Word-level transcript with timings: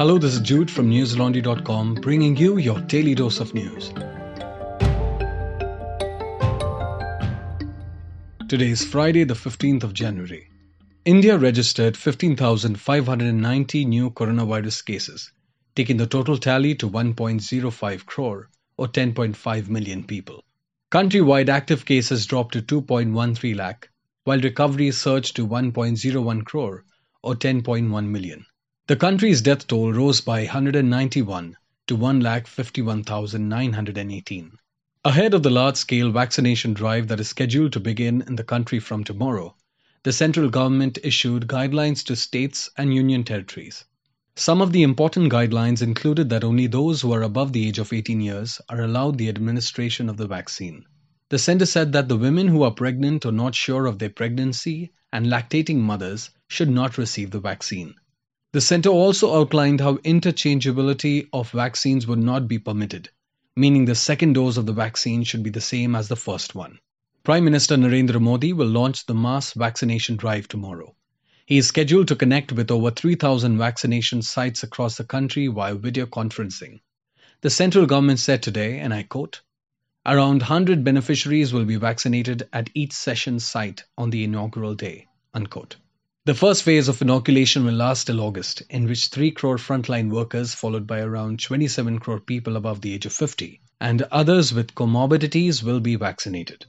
Hello, 0.00 0.16
this 0.16 0.32
is 0.32 0.40
Jude 0.40 0.70
from 0.70 0.90
newslaundry.com 0.90 1.96
bringing 1.96 2.34
you 2.34 2.56
your 2.56 2.80
daily 2.80 3.14
dose 3.14 3.38
of 3.38 3.52
news. 3.52 3.90
Today 8.48 8.70
is 8.70 8.82
Friday, 8.82 9.24
the 9.24 9.34
15th 9.34 9.84
of 9.84 9.92
January. 9.92 10.48
India 11.04 11.36
registered 11.36 11.98
15,590 11.98 13.84
new 13.84 14.10
coronavirus 14.12 14.86
cases, 14.86 15.32
taking 15.76 15.98
the 15.98 16.06
total 16.06 16.38
tally 16.38 16.74
to 16.76 16.88
1.05 16.88 18.06
crore 18.06 18.48
or 18.78 18.88
10.5 18.88 19.68
million 19.68 20.04
people. 20.04 20.42
Countrywide 20.90 21.50
active 21.50 21.84
cases 21.84 22.24
dropped 22.24 22.54
to 22.54 22.62
2.13 22.62 23.54
lakh, 23.54 23.90
while 24.24 24.40
recoveries 24.40 24.98
surged 24.98 25.36
to 25.36 25.46
1.01 25.46 26.44
crore 26.46 26.86
or 27.22 27.34
10.1 27.34 28.08
million. 28.08 28.46
The 28.90 28.96
country's 28.96 29.40
death 29.40 29.68
toll 29.68 29.92
rose 29.92 30.20
by 30.20 30.46
191 30.46 31.56
to 31.86 31.96
1,51,918. 31.96 34.50
Ahead 35.04 35.32
of 35.32 35.44
the 35.44 35.50
large 35.50 35.76
scale 35.76 36.10
vaccination 36.10 36.74
drive 36.74 37.06
that 37.06 37.20
is 37.20 37.28
scheduled 37.28 37.72
to 37.74 37.78
begin 37.78 38.24
in 38.26 38.34
the 38.34 38.42
country 38.42 38.80
from 38.80 39.04
tomorrow, 39.04 39.54
the 40.02 40.12
central 40.12 40.50
government 40.50 40.98
issued 41.04 41.46
guidelines 41.46 42.02
to 42.06 42.16
states 42.16 42.68
and 42.76 42.92
union 42.92 43.22
territories. 43.22 43.84
Some 44.34 44.60
of 44.60 44.72
the 44.72 44.82
important 44.82 45.32
guidelines 45.32 45.82
included 45.82 46.28
that 46.30 46.42
only 46.42 46.66
those 46.66 47.00
who 47.00 47.12
are 47.12 47.22
above 47.22 47.52
the 47.52 47.68
age 47.68 47.78
of 47.78 47.92
18 47.92 48.20
years 48.20 48.60
are 48.68 48.80
allowed 48.80 49.18
the 49.18 49.28
administration 49.28 50.08
of 50.08 50.16
the 50.16 50.26
vaccine. 50.26 50.84
The 51.28 51.38
center 51.38 51.66
said 51.66 51.92
that 51.92 52.08
the 52.08 52.16
women 52.16 52.48
who 52.48 52.64
are 52.64 52.72
pregnant 52.72 53.24
or 53.24 53.30
not 53.30 53.54
sure 53.54 53.86
of 53.86 54.00
their 54.00 54.10
pregnancy 54.10 54.90
and 55.12 55.26
lactating 55.26 55.76
mothers 55.76 56.30
should 56.48 56.70
not 56.70 56.98
receive 56.98 57.30
the 57.30 57.38
vaccine. 57.38 57.94
The 58.52 58.60
center 58.60 58.88
also 58.88 59.32
outlined 59.40 59.80
how 59.80 59.98
interchangeability 59.98 61.28
of 61.32 61.52
vaccines 61.52 62.08
would 62.08 62.18
not 62.18 62.48
be 62.48 62.58
permitted, 62.58 63.08
meaning 63.54 63.84
the 63.84 63.94
second 63.94 64.32
dose 64.32 64.56
of 64.56 64.66
the 64.66 64.72
vaccine 64.72 65.22
should 65.22 65.44
be 65.44 65.50
the 65.50 65.60
same 65.60 65.94
as 65.94 66.08
the 66.08 66.16
first 66.16 66.56
one. 66.56 66.80
Prime 67.22 67.44
Minister 67.44 67.76
Narendra 67.76 68.20
Modi 68.20 68.52
will 68.52 68.66
launch 68.66 69.06
the 69.06 69.14
mass 69.14 69.52
vaccination 69.52 70.16
drive 70.16 70.48
tomorrow. 70.48 70.96
He 71.46 71.58
is 71.58 71.68
scheduled 71.68 72.08
to 72.08 72.16
connect 72.16 72.50
with 72.50 72.72
over 72.72 72.90
3,000 72.90 73.56
vaccination 73.56 74.20
sites 74.20 74.64
across 74.64 74.96
the 74.96 75.04
country 75.04 75.46
via 75.46 75.76
video 75.76 76.06
conferencing. 76.06 76.80
The 77.42 77.50
central 77.50 77.86
government 77.86 78.18
said 78.18 78.42
today, 78.42 78.80
and 78.80 78.92
I 78.92 79.04
quote, 79.04 79.42
Around 80.04 80.40
100 80.40 80.82
beneficiaries 80.82 81.52
will 81.52 81.66
be 81.66 81.76
vaccinated 81.76 82.48
at 82.52 82.70
each 82.74 82.94
session 82.94 83.38
site 83.38 83.84
on 83.96 84.10
the 84.10 84.24
inaugural 84.24 84.74
day. 84.74 85.06
Unquote. 85.34 85.76
The 86.26 86.34
first 86.34 86.64
phase 86.64 86.88
of 86.88 87.00
inoculation 87.00 87.64
will 87.64 87.72
last 87.72 88.06
till 88.06 88.20
August, 88.20 88.62
in 88.68 88.86
which 88.86 89.06
3 89.06 89.30
crore 89.30 89.56
frontline 89.56 90.10
workers, 90.10 90.54
followed 90.54 90.86
by 90.86 91.00
around 91.00 91.40
27 91.40 91.98
crore 91.98 92.20
people 92.20 92.56
above 92.56 92.82
the 92.82 92.92
age 92.92 93.06
of 93.06 93.14
50, 93.14 93.62
and 93.80 94.02
others 94.02 94.52
with 94.52 94.74
comorbidities 94.74 95.62
will 95.62 95.80
be 95.80 95.96
vaccinated. 95.96 96.66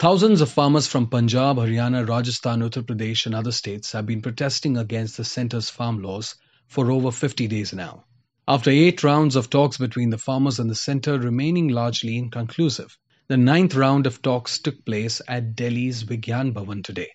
Thousands 0.00 0.40
of 0.40 0.50
farmers 0.50 0.88
from 0.88 1.06
Punjab, 1.06 1.58
Haryana, 1.58 2.08
Rajasthan, 2.08 2.58
Uttar 2.58 2.82
Pradesh, 2.82 3.24
and 3.24 3.36
other 3.36 3.52
states 3.52 3.92
have 3.92 4.06
been 4.06 4.20
protesting 4.20 4.76
against 4.76 5.16
the 5.16 5.24
centre's 5.24 5.70
farm 5.70 6.02
laws 6.02 6.34
for 6.66 6.90
over 6.90 7.12
50 7.12 7.46
days 7.46 7.72
now. 7.72 8.04
After 8.48 8.70
eight 8.70 9.04
rounds 9.04 9.36
of 9.36 9.48
talks 9.48 9.78
between 9.78 10.10
the 10.10 10.18
farmers 10.18 10.58
and 10.58 10.68
the 10.68 10.74
centre 10.74 11.20
remaining 11.20 11.68
largely 11.68 12.18
inconclusive, 12.18 12.98
the 13.28 13.36
ninth 13.36 13.76
round 13.76 14.08
of 14.08 14.22
talks 14.22 14.58
took 14.58 14.84
place 14.84 15.22
at 15.28 15.54
Delhi's 15.54 16.02
Vigyan 16.02 16.52
Bhavan 16.52 16.82
today. 16.82 17.10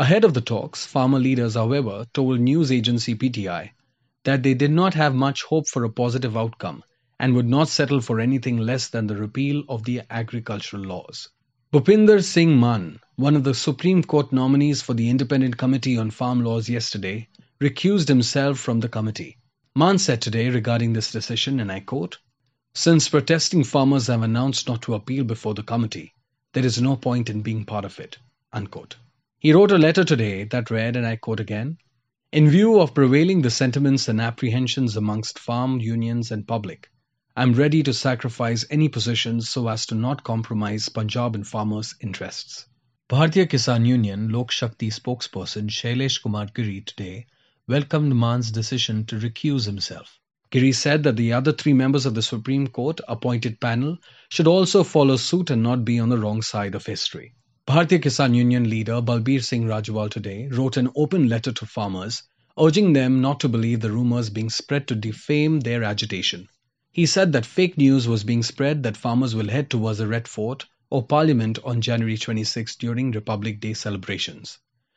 Ahead 0.00 0.22
of 0.22 0.32
the 0.32 0.40
talks, 0.40 0.86
farmer 0.86 1.18
leaders, 1.18 1.54
however, 1.54 2.06
told 2.14 2.38
news 2.38 2.70
agency 2.70 3.16
PTI 3.16 3.70
that 4.22 4.44
they 4.44 4.54
did 4.54 4.70
not 4.70 4.94
have 4.94 5.12
much 5.12 5.42
hope 5.42 5.66
for 5.66 5.82
a 5.82 5.90
positive 5.90 6.36
outcome 6.36 6.84
and 7.18 7.34
would 7.34 7.48
not 7.48 7.68
settle 7.68 8.00
for 8.00 8.20
anything 8.20 8.58
less 8.58 8.88
than 8.88 9.08
the 9.08 9.16
repeal 9.16 9.64
of 9.68 9.82
the 9.82 10.02
agricultural 10.08 10.84
laws. 10.84 11.28
Bhupinder 11.72 12.22
Singh 12.22 12.60
Mann, 12.60 13.00
one 13.16 13.34
of 13.34 13.42
the 13.42 13.54
Supreme 13.54 14.04
Court 14.04 14.32
nominees 14.32 14.82
for 14.82 14.94
the 14.94 15.10
Independent 15.10 15.56
Committee 15.56 15.98
on 15.98 16.12
Farm 16.12 16.44
Laws 16.44 16.68
yesterday, 16.68 17.26
recused 17.60 18.06
himself 18.06 18.60
from 18.60 18.78
the 18.78 18.88
committee. 18.88 19.36
Mann 19.74 19.98
said 19.98 20.22
today 20.22 20.48
regarding 20.48 20.92
this 20.92 21.10
decision, 21.10 21.58
and 21.58 21.72
I 21.72 21.80
quote, 21.80 22.18
Since 22.72 23.08
protesting 23.08 23.64
farmers 23.64 24.06
have 24.06 24.22
announced 24.22 24.68
not 24.68 24.82
to 24.82 24.94
appeal 24.94 25.24
before 25.24 25.54
the 25.54 25.64
committee, 25.64 26.12
there 26.52 26.64
is 26.64 26.80
no 26.80 26.94
point 26.94 27.28
in 27.28 27.42
being 27.42 27.64
part 27.64 27.84
of 27.84 27.98
it. 27.98 28.16
Unquote. 28.52 28.94
He 29.40 29.52
wrote 29.52 29.70
a 29.70 29.78
letter 29.78 30.02
today 30.02 30.42
that 30.42 30.68
read, 30.68 30.96
and 30.96 31.06
I 31.06 31.14
quote 31.14 31.38
again 31.38 31.78
In 32.32 32.50
view 32.50 32.80
of 32.80 32.92
prevailing 32.92 33.42
the 33.42 33.52
sentiments 33.52 34.08
and 34.08 34.20
apprehensions 34.20 34.96
amongst 34.96 35.38
farm 35.38 35.78
unions 35.78 36.32
and 36.32 36.44
public, 36.44 36.90
I 37.36 37.42
am 37.42 37.52
ready 37.52 37.84
to 37.84 37.94
sacrifice 37.94 38.64
any 38.68 38.88
positions 38.88 39.48
so 39.48 39.68
as 39.68 39.86
to 39.86 39.94
not 39.94 40.24
compromise 40.24 40.88
Punjab 40.88 41.36
and 41.36 41.46
farmers' 41.46 41.94
interests. 42.00 42.66
Bharatiya 43.08 43.46
Kisan 43.46 43.86
Union 43.86 44.28
Lok 44.30 44.50
Shakti 44.50 44.90
spokesperson 44.90 45.68
Shailesh 45.68 46.20
Kumar 46.20 46.46
Giri 46.46 46.80
today 46.80 47.26
welcomed 47.68 48.16
Mann's 48.16 48.50
decision 48.50 49.04
to 49.04 49.20
recuse 49.20 49.66
himself. 49.66 50.18
Giri 50.50 50.72
said 50.72 51.04
that 51.04 51.14
the 51.14 51.32
other 51.32 51.52
three 51.52 51.74
members 51.74 52.06
of 52.06 52.14
the 52.16 52.22
Supreme 52.22 52.66
Court 52.66 53.00
appointed 53.06 53.60
panel 53.60 53.98
should 54.30 54.48
also 54.48 54.82
follow 54.82 55.14
suit 55.14 55.50
and 55.50 55.62
not 55.62 55.84
be 55.84 56.00
on 56.00 56.08
the 56.08 56.18
wrong 56.18 56.42
side 56.42 56.74
of 56.74 56.84
history. 56.84 57.36
Bharatiya 57.68 58.00
Kisan 58.00 58.34
Union 58.34 58.70
leader 58.70 59.02
Balbir 59.02 59.44
Singh 59.44 59.66
Rajwal 59.66 60.08
today 60.08 60.48
wrote 60.48 60.78
an 60.78 60.88
open 60.96 61.28
letter 61.28 61.52
to 61.52 61.66
farmers 61.66 62.22
urging 62.58 62.94
them 62.94 63.20
not 63.20 63.40
to 63.40 63.48
believe 63.50 63.80
the 63.80 63.90
rumors 63.90 64.30
being 64.30 64.48
spread 64.48 64.88
to 64.88 64.94
defame 64.94 65.60
their 65.60 65.84
agitation. 65.84 66.48
He 66.92 67.04
said 67.04 67.34
that 67.34 67.44
fake 67.44 67.76
news 67.76 68.08
was 68.08 68.24
being 68.24 68.42
spread 68.42 68.84
that 68.84 68.96
farmers 68.96 69.34
will 69.34 69.50
head 69.50 69.68
towards 69.68 69.98
the 69.98 70.06
Red 70.06 70.26
Fort 70.26 70.64
or 70.88 71.02
Parliament 71.02 71.58
on 71.62 71.82
January 71.82 72.16
26 72.16 72.74
during 72.76 73.10
Republic 73.10 73.60
Day 73.60 73.74
celebrations. 73.74 74.56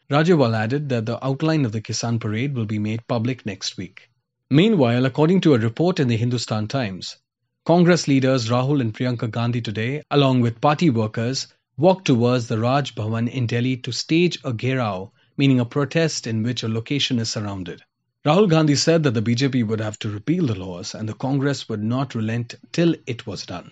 Rajwal 0.10 0.56
added 0.56 0.88
that 0.88 1.06
the 1.06 1.22
outline 1.22 1.66
of 1.66 1.74
the 1.74 1.82
Kisan 1.82 2.22
parade 2.22 2.56
will 2.56 2.64
be 2.64 2.80
made 2.80 3.06
public 3.06 3.46
next 3.46 3.76
week. 3.76 4.10
Meanwhile, 4.50 5.04
according 5.06 5.42
to 5.42 5.56
a 5.56 5.60
report 5.60 6.00
in 6.00 6.08
the 6.08 6.16
Hindustan 6.16 6.70
Times, 6.70 7.18
Congress 7.66 8.08
leaders 8.08 8.48
Rahul 8.48 8.80
and 8.80 8.94
Priyanka 8.94 9.30
Gandhi 9.30 9.60
today, 9.60 10.04
along 10.10 10.40
with 10.40 10.62
party 10.62 10.90
workers, 10.90 11.48
walked 11.78 12.06
towards 12.06 12.48
the 12.48 12.60
Raj 12.60 12.96
Bhavan 12.96 13.28
in 13.28 13.48
Delhi 13.48 13.78
to 13.78 13.92
stage 13.92 14.38
a 14.44 14.54
gherao, 14.54 15.12
meaning 15.38 15.60
a 15.60 15.66
protest 15.66 16.28
in 16.28 16.44
which 16.44 16.64
a 16.64 16.68
location 16.68 17.20
is 17.20 17.32
surrounded. 17.32 17.82
Rahul 18.24 18.50
Gandhi 18.50 18.76
said 18.76 19.04
that 19.04 19.16
the 19.16 19.22
BJP 19.22 19.66
would 19.66 19.80
have 19.80 19.98
to 20.00 20.10
repeal 20.10 20.46
the 20.46 20.56
laws 20.56 20.94
and 20.94 21.10
the 21.10 21.14
Congress 21.14 21.68
would 21.68 21.82
not 21.82 22.14
relent 22.14 22.54
till 22.72 22.96
it 23.08 23.26
was 23.26 23.46
done. 23.46 23.72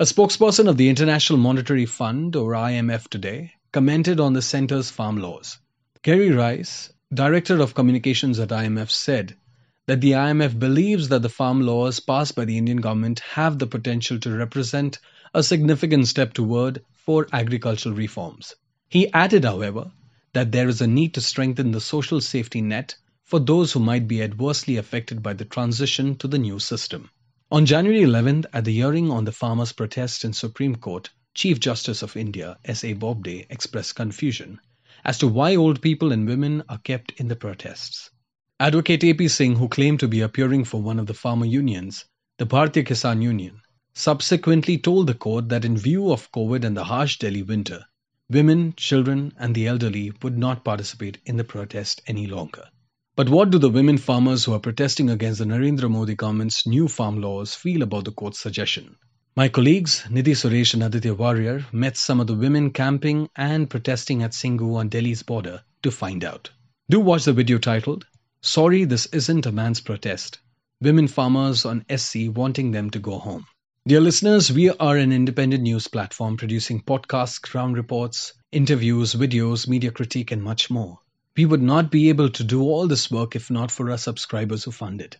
A 0.00 0.04
spokesperson 0.04 0.68
of 0.68 0.78
the 0.78 0.88
International 0.88 1.38
Monetary 1.38 1.84
Fund, 1.84 2.34
or 2.34 2.52
IMF, 2.52 3.08
today 3.08 3.52
commented 3.70 4.18
on 4.18 4.32
the 4.32 4.40
centre's 4.40 4.90
farm 4.90 5.18
laws. 5.18 5.58
Gerry 6.02 6.30
Rice, 6.30 6.90
Director 7.12 7.60
of 7.60 7.74
Communications 7.74 8.38
at 8.38 8.48
IMF, 8.48 8.90
said 8.90 9.36
that 9.86 10.00
the 10.00 10.12
IMF 10.12 10.58
believes 10.58 11.08
that 11.08 11.22
the 11.22 11.28
farm 11.28 11.60
laws 11.60 11.98
passed 11.98 12.36
by 12.36 12.44
the 12.44 12.56
Indian 12.56 12.80
government 12.80 13.20
have 13.20 13.58
the 13.58 13.66
potential 13.66 14.18
to 14.20 14.30
represent 14.30 14.98
a 15.34 15.42
significant 15.42 16.06
step 16.06 16.32
toward 16.32 16.82
for 16.92 17.26
agricultural 17.32 17.94
reforms. 17.94 18.54
He 18.88 19.12
added, 19.12 19.44
however, 19.44 19.90
that 20.34 20.52
there 20.52 20.68
is 20.68 20.80
a 20.80 20.86
need 20.86 21.14
to 21.14 21.20
strengthen 21.20 21.72
the 21.72 21.80
social 21.80 22.20
safety 22.20 22.60
net 22.60 22.94
for 23.24 23.40
those 23.40 23.72
who 23.72 23.80
might 23.80 24.06
be 24.06 24.22
adversely 24.22 24.76
affected 24.76 25.22
by 25.22 25.32
the 25.32 25.44
transition 25.44 26.14
to 26.16 26.28
the 26.28 26.38
new 26.38 26.58
system. 26.58 27.10
On 27.50 27.66
January 27.66 28.02
11th, 28.02 28.46
at 28.52 28.64
the 28.64 28.74
hearing 28.74 29.10
on 29.10 29.24
the 29.24 29.32
farmers' 29.32 29.72
protest 29.72 30.24
in 30.24 30.32
Supreme 30.32 30.76
Court, 30.76 31.10
Chief 31.34 31.58
Justice 31.58 32.02
of 32.02 32.16
India 32.16 32.58
S.A. 32.64 32.92
Bobde 32.92 33.46
expressed 33.50 33.94
confusion 33.94 34.60
as 35.04 35.18
to 35.18 35.26
why 35.26 35.56
old 35.56 35.82
people 35.82 36.12
and 36.12 36.28
women 36.28 36.62
are 36.68 36.78
kept 36.78 37.12
in 37.18 37.28
the 37.28 37.36
protests. 37.36 38.10
Advocate 38.60 39.02
A.P. 39.04 39.28
Singh, 39.28 39.56
who 39.56 39.68
claimed 39.68 39.98
to 40.00 40.08
be 40.08 40.20
appearing 40.20 40.64
for 40.64 40.80
one 40.80 40.98
of 40.98 41.06
the 41.06 41.14
farmer 41.14 41.46
unions, 41.46 42.04
the 42.38 42.46
Bharatiya 42.46 42.86
Kisan 42.86 43.20
Union, 43.20 43.60
subsequently 43.94 44.78
told 44.78 45.06
the 45.06 45.14
court 45.14 45.48
that 45.48 45.64
in 45.64 45.76
view 45.76 46.12
of 46.12 46.30
COVID 46.32 46.64
and 46.64 46.76
the 46.76 46.84
harsh 46.84 47.18
Delhi 47.18 47.42
winter, 47.42 47.84
women, 48.30 48.74
children, 48.76 49.32
and 49.38 49.54
the 49.54 49.66
elderly 49.66 50.12
would 50.22 50.38
not 50.38 50.64
participate 50.64 51.18
in 51.26 51.36
the 51.36 51.44
protest 51.44 52.02
any 52.06 52.26
longer. 52.26 52.68
But 53.16 53.28
what 53.28 53.50
do 53.50 53.58
the 53.58 53.68
women 53.68 53.98
farmers 53.98 54.44
who 54.44 54.54
are 54.54 54.60
protesting 54.60 55.10
against 55.10 55.40
the 55.40 55.44
Narendra 55.44 55.90
Modi 55.90 56.14
government's 56.14 56.66
new 56.66 56.88
farm 56.88 57.20
laws 57.20 57.54
feel 57.54 57.82
about 57.82 58.04
the 58.04 58.12
court's 58.12 58.38
suggestion? 58.38 58.96
My 59.36 59.48
colleagues, 59.48 60.04
Nidhi 60.08 60.32
Suresh 60.32 60.74
and 60.74 60.82
Aditya 60.82 61.14
Warrior, 61.14 61.66
met 61.72 61.96
some 61.96 62.20
of 62.20 62.26
the 62.26 62.34
women 62.34 62.70
camping 62.70 63.28
and 63.34 63.68
protesting 63.68 64.22
at 64.22 64.32
Singhu 64.32 64.76
on 64.76 64.88
Delhi's 64.88 65.22
border 65.22 65.62
to 65.82 65.90
find 65.90 66.22
out. 66.24 66.50
Do 66.88 67.00
watch 67.00 67.24
the 67.24 67.32
video 67.32 67.58
titled, 67.58 68.06
Sorry, 68.44 68.82
This 68.82 69.06
Isn't 69.06 69.46
a 69.46 69.52
Man's 69.52 69.80
Protest 69.80 70.40
Women 70.80 71.06
Farmers 71.06 71.64
on 71.64 71.84
SC 71.88 72.22
Wanting 72.26 72.72
Them 72.72 72.90
to 72.90 72.98
Go 72.98 73.20
Home. 73.20 73.46
Dear 73.86 74.00
listeners, 74.00 74.50
we 74.50 74.68
are 74.68 74.96
an 74.96 75.12
independent 75.12 75.62
news 75.62 75.86
platform 75.86 76.36
producing 76.36 76.82
podcasts, 76.82 77.40
ground 77.40 77.76
reports, 77.76 78.32
interviews, 78.50 79.14
videos, 79.14 79.68
media 79.68 79.92
critique, 79.92 80.32
and 80.32 80.42
much 80.42 80.70
more. 80.70 80.98
We 81.36 81.44
would 81.44 81.62
not 81.62 81.92
be 81.92 82.08
able 82.08 82.30
to 82.30 82.42
do 82.42 82.62
all 82.62 82.88
this 82.88 83.12
work 83.12 83.36
if 83.36 83.48
not 83.48 83.70
for 83.70 83.92
our 83.92 83.96
subscribers 83.96 84.64
who 84.64 84.72
fund 84.72 85.00
it. 85.00 85.18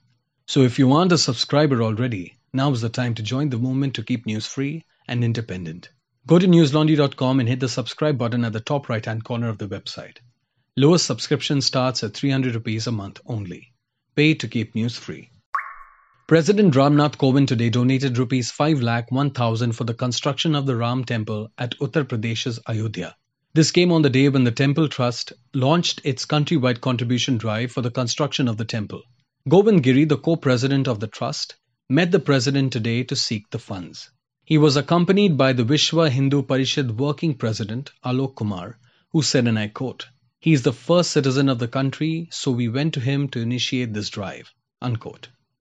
So 0.49 0.63
if 0.63 0.81
you 0.81 0.93
aren't 0.93 1.13
a 1.13 1.17
subscriber 1.17 1.81
already, 1.81 2.39
now 2.53 2.73
is 2.73 2.81
the 2.81 2.89
time 2.89 3.15
to 3.15 3.23
join 3.23 3.51
the 3.51 3.57
movement 3.57 3.95
to 3.95 4.03
keep 4.03 4.27
news 4.27 4.47
free 4.47 4.85
and 5.07 5.23
independent. 5.23 5.91
Go 6.27 6.41
to 6.41 6.49
newslaundry.com 6.49 7.39
and 7.39 7.49
hit 7.49 7.61
the 7.61 7.69
subscribe 7.69 8.19
button 8.19 8.45
at 8.45 8.53
the 8.53 8.59
top 8.59 8.89
right 8.89 9.07
hand 9.07 9.23
corner 9.23 9.49
of 9.49 9.59
the 9.59 9.69
website. 9.69 10.17
Lowest 10.75 11.05
subscription 11.05 11.61
starts 11.61 12.03
at 12.03 12.15
300 12.15 12.55
rupees 12.55 12.87
a 12.87 12.93
month 12.93 13.21
only. 13.27 13.75
Pay 14.17 14.33
to 14.33 14.49
keep 14.49 14.75
news 14.75 14.97
free. 14.97 15.29
President 16.27 16.75
Ramnath 16.75 17.19
Kovind 17.19 17.49
today 17.49 17.69
donated 17.69 18.17
rupees 18.17 18.51
5 18.51 18.81
lakh 18.81 19.13
1000 19.13 19.73
for 19.73 19.85
the 19.85 19.93
construction 19.93 20.55
of 20.55 20.65
the 20.65 20.75
Ram 20.75 21.05
temple 21.05 21.51
at 21.59 21.79
Uttar 21.79 22.05
Pradesh's 22.05 22.59
Ayodhya. 22.67 23.15
This 23.53 23.71
came 23.71 23.93
on 23.93 24.01
the 24.01 24.09
day 24.09 24.31
when 24.31 24.45
the 24.45 24.51
Temple 24.51 24.89
Trust 24.89 25.35
launched 25.53 26.01
its 26.05 26.25
countrywide 26.25 26.81
contribution 26.81 27.37
drive 27.37 27.71
for 27.71 27.83
the 27.83 27.91
construction 27.91 28.49
of 28.49 28.57
the 28.57 28.65
temple. 28.65 29.03
Govind 29.47 29.83
Giri, 29.83 30.07
the 30.07 30.17
co-president 30.17 30.89
of 30.89 31.01
the 31.01 31.07
trust, 31.07 31.55
met 31.91 32.11
the 32.11 32.19
president 32.19 32.73
today 32.73 33.05
to 33.05 33.15
seek 33.15 33.51
the 33.51 33.59
funds. 33.59 34.11
He 34.43 34.57
was 34.57 34.77
accompanied 34.77 35.37
by 35.37 35.53
the 35.53 35.65
Vishwa 35.65 36.09
Hindu 36.09 36.45
Parishad 36.45 36.93
working 36.93 37.35
president 37.35 37.91
Alok 38.03 38.37
Kumar, 38.37 38.79
who 39.11 39.21
said, 39.21 39.47
and 39.47 39.59
I 39.59 39.69
quote, 39.69 40.07
he 40.43 40.53
is 40.53 40.63
the 40.63 40.73
first 40.73 41.13
citizen 41.13 41.49
of 41.49 41.61
the 41.61 41.69
country, 41.69 42.29
so 42.33 42.51
we 42.51 42.69
went 42.69 42.93
to 42.93 42.99
him 42.99 43.29
to 43.29 43.39
initiate 43.39 43.95
this 43.95 44.11
drive. 44.11 44.53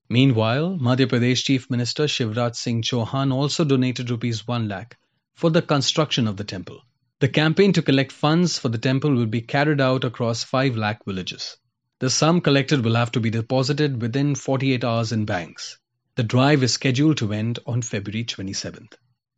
Meanwhile, 0.09 0.79
Madhya 0.81 1.05
Pradesh 1.05 1.43
Chief 1.43 1.69
Minister 1.69 2.05
Shivraj 2.05 2.55
Singh 2.55 2.81
Chauhan 2.81 3.31
also 3.31 3.63
donated 3.63 4.09
rupees 4.09 4.47
1 4.47 4.67
lakh 4.67 4.97
for 5.35 5.51
the 5.51 5.61
construction 5.61 6.27
of 6.27 6.35
the 6.35 6.43
temple. 6.43 6.81
The 7.19 7.27
campaign 7.27 7.73
to 7.73 7.83
collect 7.83 8.11
funds 8.11 8.57
for 8.57 8.69
the 8.69 8.79
temple 8.79 9.13
will 9.13 9.27
be 9.27 9.41
carried 9.41 9.79
out 9.79 10.03
across 10.03 10.43
5 10.43 10.75
lakh 10.75 11.05
villages. 11.05 11.57
The 11.99 12.09
sum 12.09 12.41
collected 12.41 12.83
will 12.83 12.95
have 12.95 13.11
to 13.11 13.19
be 13.19 13.29
deposited 13.29 14.01
within 14.01 14.33
48 14.33 14.83
hours 14.83 15.11
in 15.11 15.25
banks. 15.25 15.77
The 16.15 16.23
drive 16.23 16.63
is 16.63 16.73
scheduled 16.73 17.17
to 17.17 17.33
end 17.33 17.59
on 17.67 17.83
February 17.83 18.25
27th. 18.25 18.93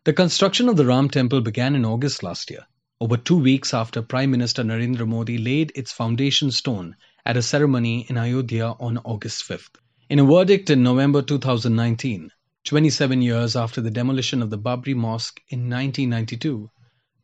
The 0.05 0.13
construction 0.13 0.69
of 0.69 0.77
the 0.77 0.85
Ram 0.85 1.09
temple 1.09 1.41
began 1.41 1.75
in 1.75 1.83
August 1.83 2.23
last 2.23 2.49
year, 2.49 2.65
over 3.03 3.17
two 3.17 3.35
weeks 3.35 3.73
after 3.73 4.01
Prime 4.01 4.31
Minister 4.31 4.63
Narendra 4.63 5.05
Modi 5.05 5.37
laid 5.37 5.73
its 5.75 5.91
foundation 5.91 6.51
stone 6.51 6.95
at 7.25 7.35
a 7.35 7.41
ceremony 7.41 8.05
in 8.07 8.17
Ayodhya 8.17 8.75
on 8.79 8.97
August 8.99 9.43
5th. 9.45 9.75
In 10.09 10.19
a 10.19 10.23
verdict 10.23 10.69
in 10.69 10.83
November 10.83 11.21
2019, 11.21 12.29
27 12.63 13.21
years 13.21 13.57
after 13.57 13.81
the 13.81 13.91
demolition 13.91 14.41
of 14.41 14.49
the 14.49 14.57
Babri 14.57 14.95
Mosque 14.95 15.41
in 15.49 15.69
1992, 15.69 16.69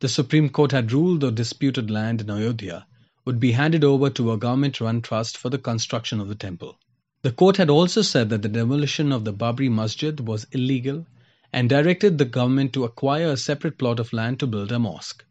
the 0.00 0.08
Supreme 0.10 0.50
Court 0.50 0.70
had 0.70 0.92
ruled 0.92 1.22
the 1.22 1.32
disputed 1.32 1.90
land 1.90 2.20
in 2.20 2.28
Ayodhya 2.28 2.86
would 3.24 3.40
be 3.40 3.52
handed 3.52 3.82
over 3.82 4.10
to 4.10 4.32
a 4.32 4.36
government 4.36 4.82
run 4.82 5.00
trust 5.00 5.38
for 5.38 5.48
the 5.48 5.56
construction 5.56 6.20
of 6.20 6.28
the 6.28 6.34
temple. 6.34 6.78
The 7.22 7.32
court 7.32 7.56
had 7.56 7.70
also 7.70 8.02
said 8.02 8.28
that 8.28 8.42
the 8.42 8.50
demolition 8.50 9.12
of 9.12 9.24
the 9.24 9.32
Babri 9.32 9.70
Masjid 9.70 10.20
was 10.20 10.46
illegal 10.52 11.06
and 11.54 11.70
directed 11.70 12.18
the 12.18 12.26
government 12.26 12.74
to 12.74 12.84
acquire 12.84 13.28
a 13.28 13.36
separate 13.38 13.78
plot 13.78 13.98
of 13.98 14.12
land 14.12 14.40
to 14.40 14.46
build 14.46 14.72
a 14.72 14.78
mosque. 14.78 15.24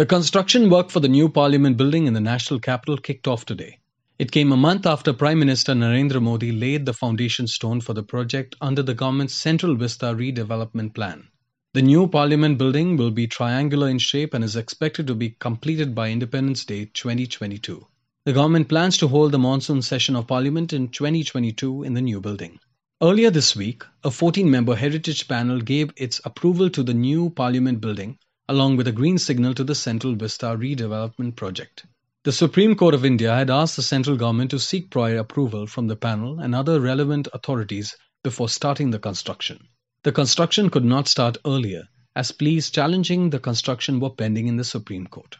The 0.00 0.06
construction 0.06 0.70
work 0.70 0.88
for 0.88 1.00
the 1.00 1.08
new 1.08 1.28
parliament 1.28 1.76
building 1.76 2.06
in 2.06 2.14
the 2.14 2.22
national 2.22 2.58
capital 2.58 2.96
kicked 2.96 3.28
off 3.28 3.44
today. 3.44 3.80
It 4.18 4.32
came 4.32 4.50
a 4.50 4.56
month 4.56 4.86
after 4.86 5.12
Prime 5.12 5.38
Minister 5.38 5.74
Narendra 5.74 6.22
Modi 6.22 6.52
laid 6.52 6.86
the 6.86 6.94
foundation 6.94 7.46
stone 7.46 7.82
for 7.82 7.92
the 7.92 8.02
project 8.02 8.56
under 8.62 8.82
the 8.82 8.94
government's 8.94 9.34
Central 9.34 9.76
Vista 9.76 10.06
redevelopment 10.06 10.94
plan. 10.94 11.28
The 11.74 11.82
new 11.82 12.08
parliament 12.08 12.56
building 12.56 12.96
will 12.96 13.10
be 13.10 13.26
triangular 13.26 13.90
in 13.90 13.98
shape 13.98 14.32
and 14.32 14.42
is 14.42 14.56
expected 14.56 15.06
to 15.08 15.14
be 15.14 15.36
completed 15.38 15.94
by 15.94 16.08
Independence 16.08 16.64
Day 16.64 16.86
2022. 16.86 17.86
The 18.24 18.32
government 18.32 18.70
plans 18.70 18.96
to 18.96 19.08
hold 19.08 19.32
the 19.32 19.38
monsoon 19.38 19.82
session 19.82 20.16
of 20.16 20.26
parliament 20.26 20.72
in 20.72 20.88
2022 20.88 21.82
in 21.82 21.92
the 21.92 22.00
new 22.00 22.22
building. 22.22 22.58
Earlier 23.02 23.28
this 23.28 23.54
week, 23.54 23.84
a 24.02 24.10
14 24.10 24.50
member 24.50 24.76
heritage 24.76 25.28
panel 25.28 25.60
gave 25.60 25.92
its 25.98 26.22
approval 26.24 26.70
to 26.70 26.82
the 26.82 26.94
new 26.94 27.28
parliament 27.28 27.82
building 27.82 28.16
along 28.50 28.76
with 28.76 28.88
a 28.88 28.92
green 28.92 29.16
signal 29.16 29.54
to 29.54 29.62
the 29.62 29.76
Central 29.76 30.16
Vista 30.16 30.46
redevelopment 30.46 31.36
project. 31.36 31.86
The 32.24 32.32
Supreme 32.32 32.74
Court 32.74 32.94
of 32.94 33.04
India 33.04 33.32
had 33.32 33.48
asked 33.48 33.76
the 33.76 33.82
central 33.82 34.16
government 34.16 34.50
to 34.50 34.58
seek 34.58 34.90
prior 34.90 35.18
approval 35.18 35.68
from 35.68 35.86
the 35.86 35.94
panel 35.94 36.40
and 36.40 36.52
other 36.52 36.80
relevant 36.80 37.28
authorities 37.32 37.94
before 38.24 38.48
starting 38.48 38.90
the 38.90 38.98
construction. 38.98 39.68
The 40.02 40.10
construction 40.10 40.68
could 40.68 40.84
not 40.84 41.06
start 41.06 41.38
earlier, 41.46 41.84
as 42.16 42.32
pleas 42.32 42.70
challenging 42.70 43.30
the 43.30 43.38
construction 43.38 44.00
were 44.00 44.10
pending 44.10 44.48
in 44.48 44.56
the 44.56 44.64
Supreme 44.64 45.06
Court. 45.06 45.36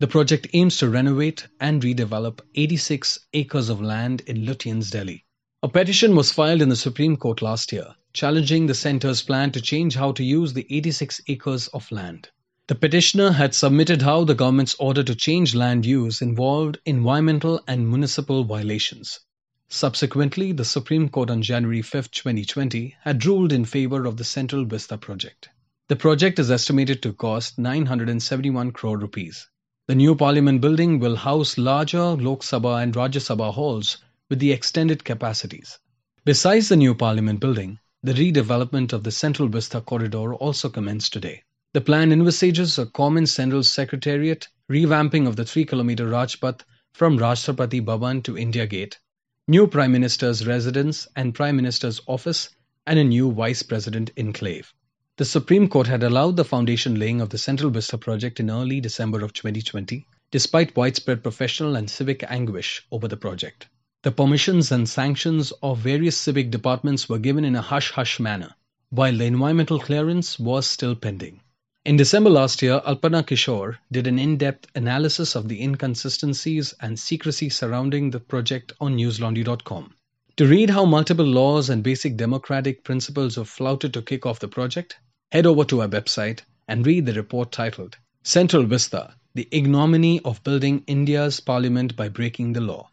The 0.00 0.08
project 0.08 0.46
aims 0.54 0.78
to 0.78 0.88
renovate 0.88 1.46
and 1.60 1.82
redevelop 1.82 2.40
86 2.54 3.18
acres 3.34 3.68
of 3.68 3.82
land 3.82 4.22
in 4.26 4.46
Lutyens, 4.46 4.90
Delhi. 4.90 5.26
A 5.62 5.68
petition 5.68 6.16
was 6.16 6.32
filed 6.32 6.62
in 6.62 6.70
the 6.70 6.76
Supreme 6.76 7.18
Court 7.18 7.42
last 7.42 7.72
year, 7.72 7.94
challenging 8.14 8.66
the 8.66 8.74
centre's 8.74 9.20
plan 9.22 9.52
to 9.52 9.60
change 9.60 9.94
how 9.94 10.12
to 10.12 10.24
use 10.24 10.54
the 10.54 10.66
86 10.70 11.20
acres 11.28 11.68
of 11.68 11.92
land. 11.92 12.30
The 12.66 12.74
petitioner 12.74 13.32
had 13.32 13.54
submitted 13.54 14.00
how 14.00 14.24
the 14.24 14.34
government's 14.34 14.74
order 14.76 15.02
to 15.02 15.14
change 15.14 15.54
land 15.54 15.84
use 15.84 16.22
involved 16.22 16.78
environmental 16.86 17.62
and 17.68 17.86
municipal 17.86 18.42
violations. 18.42 19.20
Subsequently, 19.68 20.50
the 20.52 20.64
Supreme 20.64 21.10
Court 21.10 21.28
on 21.28 21.42
January 21.42 21.82
5, 21.82 22.10
2020, 22.10 22.96
had 23.02 23.26
ruled 23.26 23.52
in 23.52 23.66
favor 23.66 24.06
of 24.06 24.16
the 24.16 24.24
Central 24.24 24.64
Vista 24.64 24.96
project. 24.96 25.50
The 25.88 25.96
project 25.96 26.38
is 26.38 26.50
estimated 26.50 27.02
to 27.02 27.12
cost 27.12 27.58
971 27.58 28.72
crore 28.72 28.96
rupees. 28.96 29.46
The 29.86 29.94
new 29.94 30.14
parliament 30.14 30.62
building 30.62 31.00
will 31.00 31.16
house 31.16 31.58
larger 31.58 32.16
Lok 32.16 32.40
Sabha 32.40 32.82
and 32.82 32.94
Rajya 32.94 33.20
Sabha 33.20 33.52
halls 33.52 33.98
with 34.30 34.38
the 34.38 34.52
extended 34.52 35.04
capacities. 35.04 35.78
Besides 36.24 36.70
the 36.70 36.76
new 36.76 36.94
parliament 36.94 37.40
building, 37.40 37.78
the 38.02 38.14
redevelopment 38.14 38.94
of 38.94 39.04
the 39.04 39.12
Central 39.12 39.48
Vista 39.48 39.82
corridor 39.82 40.34
also 40.34 40.70
commenced 40.70 41.12
today. 41.12 41.42
The 41.74 41.80
plan 41.80 42.12
envisages 42.12 42.78
a 42.78 42.86
common 42.86 43.26
central 43.26 43.64
secretariat, 43.64 44.46
revamping 44.70 45.26
of 45.26 45.34
the 45.34 45.44
3 45.44 45.64
kilometer 45.64 46.06
Rajpath 46.06 46.60
from 46.92 47.18
Rashtrapati 47.18 47.84
Bhavan 47.84 48.22
to 48.22 48.38
India 48.38 48.64
Gate, 48.64 49.00
new 49.48 49.66
Prime 49.66 49.90
Minister's 49.90 50.46
residence 50.46 51.08
and 51.16 51.34
Prime 51.34 51.56
Minister's 51.56 52.00
office, 52.06 52.48
and 52.86 53.00
a 53.00 53.02
new 53.02 53.32
Vice 53.32 53.64
President 53.64 54.12
enclave. 54.16 54.72
The 55.16 55.24
Supreme 55.24 55.66
Court 55.66 55.88
had 55.88 56.04
allowed 56.04 56.36
the 56.36 56.44
foundation 56.44 56.96
laying 56.96 57.20
of 57.20 57.30
the 57.30 57.38
Central 57.38 57.72
Vista 57.72 57.98
project 57.98 58.38
in 58.38 58.52
early 58.52 58.80
December 58.80 59.24
of 59.24 59.32
2020, 59.32 60.06
despite 60.30 60.76
widespread 60.76 61.24
professional 61.24 61.74
and 61.74 61.90
civic 61.90 62.22
anguish 62.30 62.86
over 62.92 63.08
the 63.08 63.16
project. 63.16 63.66
The 64.04 64.12
permissions 64.12 64.70
and 64.70 64.88
sanctions 64.88 65.52
of 65.60 65.78
various 65.78 66.16
civic 66.16 66.52
departments 66.52 67.08
were 67.08 67.18
given 67.18 67.44
in 67.44 67.56
a 67.56 67.62
hush 67.62 67.90
hush 67.90 68.20
manner, 68.20 68.54
while 68.90 69.16
the 69.16 69.24
environmental 69.24 69.80
clearance 69.80 70.38
was 70.38 70.68
still 70.68 70.94
pending. 70.94 71.40
In 71.86 71.98
December 71.98 72.30
last 72.30 72.62
year, 72.62 72.80
Alpana 72.86 73.22
Kishore 73.22 73.76
did 73.92 74.06
an 74.06 74.18
in 74.18 74.38
depth 74.38 74.70
analysis 74.74 75.34
of 75.34 75.48
the 75.48 75.62
inconsistencies 75.62 76.72
and 76.80 76.98
secrecy 76.98 77.50
surrounding 77.50 78.10
the 78.10 78.20
project 78.20 78.72
on 78.80 78.96
newslaundry.com. 78.96 79.92
To 80.38 80.46
read 80.46 80.70
how 80.70 80.86
multiple 80.86 81.26
laws 81.26 81.68
and 81.68 81.82
basic 81.82 82.16
democratic 82.16 82.84
principles 82.84 83.36
were 83.36 83.44
flouted 83.44 83.92
to 83.92 84.00
kick 84.00 84.24
off 84.24 84.40
the 84.40 84.48
project, 84.48 84.96
head 85.30 85.44
over 85.44 85.62
to 85.66 85.82
our 85.82 85.88
website 85.88 86.40
and 86.66 86.86
read 86.86 87.04
the 87.04 87.12
report 87.12 87.52
titled 87.52 87.98
Central 88.22 88.64
Vista 88.64 89.14
The 89.34 89.46
Ignominy 89.50 90.20
of 90.24 90.42
Building 90.42 90.84
India's 90.86 91.40
Parliament 91.40 91.96
by 91.96 92.08
Breaking 92.08 92.54
the 92.54 92.62
Law. 92.62 92.88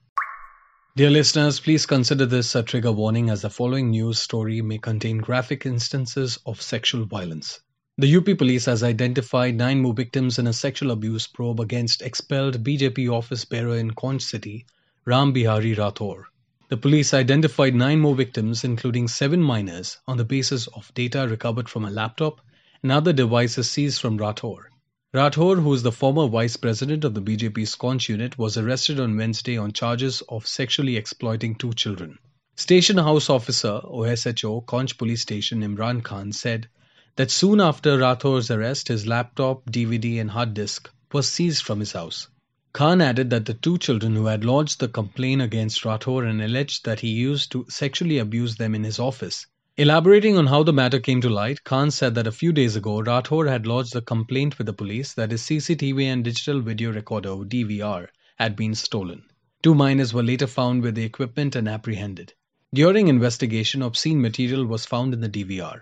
Dear 0.98 1.12
listeners, 1.12 1.62
please 1.62 1.86
consider 1.86 2.26
this 2.26 2.56
a 2.56 2.62
trigger 2.62 2.92
warning 2.92 3.30
as 3.30 3.44
the 3.44 3.50
following 3.50 3.92
news 3.92 4.20
story 4.20 4.62
may 4.62 4.80
contain 4.80 5.20
graphic 5.20 5.66
instances 5.66 6.40
of 6.46 6.62
sexual 6.62 7.06
violence. 7.06 7.62
The 8.02 8.16
UP 8.16 8.36
police 8.36 8.66
has 8.66 8.82
identified 8.82 9.56
nine 9.56 9.80
more 9.80 9.94
victims 9.94 10.40
in 10.40 10.48
a 10.48 10.54
sexual 10.54 10.90
abuse 10.90 11.28
probe 11.28 11.60
against 11.60 12.02
expelled 12.02 12.64
BJP 12.64 13.08
office 13.12 13.46
bearer 13.46 13.78
in 13.78 13.92
Kannauj 13.92 14.24
City, 14.24 14.66
Ram 15.06 15.34
Bihari 15.34 15.76
Rathore. 15.76 16.24
The 16.70 16.78
police 16.78 17.14
identified 17.14 17.76
nine 17.76 18.00
more 18.00 18.16
victims, 18.16 18.64
including 18.64 19.08
seven 19.08 19.40
minors, 19.40 20.00
on 20.08 20.18
the 20.18 20.26
basis 20.26 20.66
of 20.66 20.92
data 20.96 21.28
recovered 21.28 21.70
from 21.70 21.86
a 21.86 21.92
laptop 21.92 22.42
and 22.82 22.92
other 22.92 23.14
devices 23.14 23.70
seized 23.70 24.02
from 24.02 24.18
Rathore. 24.18 24.72
Rathore, 25.14 25.62
who 25.62 25.72
is 25.72 25.84
the 25.84 25.92
former 25.92 26.28
vice 26.28 26.58
president 26.58 27.04
of 27.04 27.14
the 27.14 27.22
BJP's 27.22 27.76
Kannauj 27.76 28.10
unit, 28.10 28.36
was 28.36 28.58
arrested 28.58 29.00
on 29.00 29.16
Wednesday 29.16 29.60
on 29.60 29.74
charges 29.74 30.24
of 30.28 30.48
sexually 30.48 30.98
exploiting 30.98 31.54
two 31.54 31.74
children. 31.74 32.18
Station 32.56 32.98
House 32.98 33.30
Officer 33.30 33.80
OSHO 33.84 34.62
Kannauj 34.62 34.98
Police 34.98 35.22
Station 35.22 35.62
Imran 35.62 36.04
Khan 36.04 36.32
said 36.32 36.68
that 37.16 37.32
soon 37.32 37.60
after 37.60 37.98
Rathore's 37.98 38.50
arrest, 38.52 38.88
his 38.88 39.06
laptop, 39.06 39.66
DVD, 39.70 40.22
and 40.22 40.32
hard 40.32 40.54
disk 40.54 40.90
was 41.12 41.28
seized 41.28 41.64
from 41.64 41.80
his 41.80 41.92
house. 41.92 42.28
Khan 42.74 43.02
added 43.02 43.30
that 43.32 43.46
the 43.46 43.54
two 43.54 43.78
children 43.78 44.16
who 44.16 44.28
had 44.28 44.46
lodged 44.46 44.80
the 44.80 44.88
complaint 44.88 45.42
against 45.42 45.84
Rathore 45.84 46.26
and 46.26 46.42
alleged 46.42 46.86
that 46.86 47.02
he 47.02 47.10
used 47.10 47.52
to 47.52 47.66
sexually 47.68 48.18
abuse 48.18 48.56
them 48.56 48.74
in 48.74 48.84
his 48.84 48.98
office. 48.98 49.46
Elaborating 49.76 50.38
on 50.38 50.48
how 50.48 50.64
the 50.64 50.72
matter 50.72 51.00
came 51.00 51.22
to 51.22 51.30
light, 51.30 51.64
Khan 51.64 51.92
said 51.92 52.16
that 52.16 52.28
a 52.28 52.32
few 52.32 52.54
days 52.54 52.76
ago, 52.76 53.02
Rathore 53.02 53.50
had 53.50 53.68
lodged 53.68 53.96
a 53.96 54.02
complaint 54.02 54.58
with 54.58 54.68
the 54.68 54.74
police 54.74 55.14
that 55.16 55.32
his 55.32 55.42
CCTV 55.42 56.04
and 56.04 56.24
digital 56.24 56.62
video 56.62 56.94
recorder 56.94 57.30
DVR 57.30 58.08
had 58.38 58.56
been 58.56 58.74
stolen. 58.74 59.24
Two 59.62 59.76
minors 59.76 60.14
were 60.14 60.24
later 60.24 60.48
found 60.48 60.82
with 60.82 60.96
the 60.96 61.04
equipment 61.04 61.56
and 61.56 61.68
apprehended. 61.68 62.34
During 62.74 63.10
investigation, 63.10 63.82
obscene 63.82 64.22
material 64.22 64.66
was 64.66 64.86
found 64.86 65.14
in 65.14 65.20
the 65.20 65.30
DVR. 65.30 65.82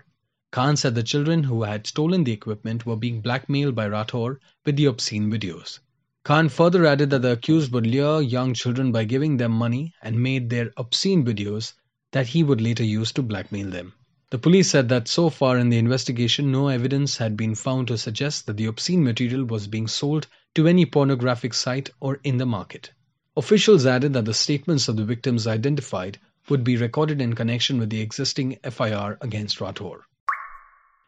Khan 0.52 0.76
said 0.76 0.96
the 0.96 1.04
children 1.04 1.44
who 1.44 1.62
had 1.62 1.86
stolen 1.86 2.24
the 2.24 2.32
equipment 2.32 2.84
were 2.84 2.96
being 2.96 3.20
blackmailed 3.20 3.76
by 3.76 3.88
Rathore 3.88 4.40
with 4.64 4.74
the 4.74 4.86
obscene 4.86 5.30
videos. 5.30 5.78
Khan 6.24 6.48
further 6.48 6.84
added 6.86 7.10
that 7.10 7.22
the 7.22 7.32
accused 7.32 7.70
would 7.72 7.86
lure 7.86 8.20
young 8.20 8.54
children 8.54 8.90
by 8.90 9.04
giving 9.04 9.36
them 9.36 9.52
money 9.52 9.94
and 10.02 10.20
made 10.20 10.50
their 10.50 10.72
obscene 10.76 11.24
videos 11.24 11.74
that 12.10 12.26
he 12.26 12.42
would 12.42 12.60
later 12.60 12.82
use 12.82 13.12
to 13.12 13.22
blackmail 13.22 13.70
them. 13.70 13.92
The 14.30 14.38
police 14.38 14.70
said 14.70 14.88
that 14.88 15.06
so 15.06 15.30
far 15.30 15.56
in 15.56 15.70
the 15.70 15.78
investigation, 15.78 16.50
no 16.50 16.66
evidence 16.66 17.16
had 17.16 17.36
been 17.36 17.54
found 17.54 17.86
to 17.88 17.96
suggest 17.96 18.46
that 18.46 18.56
the 18.56 18.66
obscene 18.66 19.04
material 19.04 19.44
was 19.44 19.68
being 19.68 19.86
sold 19.86 20.26
to 20.56 20.66
any 20.66 20.84
pornographic 20.84 21.54
site 21.54 21.90
or 22.00 22.18
in 22.24 22.38
the 22.38 22.46
market. 22.46 22.90
Officials 23.36 23.86
added 23.86 24.14
that 24.14 24.24
the 24.24 24.34
statements 24.34 24.88
of 24.88 24.96
the 24.96 25.04
victims 25.04 25.46
identified 25.46 26.18
would 26.48 26.64
be 26.64 26.76
recorded 26.76 27.20
in 27.20 27.34
connection 27.34 27.78
with 27.78 27.90
the 27.90 28.00
existing 28.00 28.58
FIR 28.68 29.16
against 29.20 29.60
Rathore. 29.60 30.00